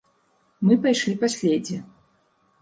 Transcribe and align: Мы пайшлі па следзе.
Мы 0.69 0.73
пайшлі 0.85 1.13
па 1.25 1.29
следзе. 1.35 1.77